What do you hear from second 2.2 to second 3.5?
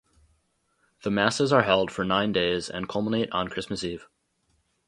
days and culminate on